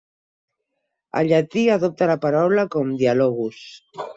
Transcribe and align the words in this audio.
El 1.21 1.29
llatí 1.33 1.65
adopta 1.75 2.09
la 2.13 2.17
paraula 2.27 2.67
com 2.77 2.99
"Dialogus". 3.03 3.63